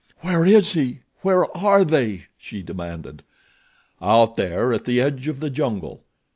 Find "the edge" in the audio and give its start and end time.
4.85-5.27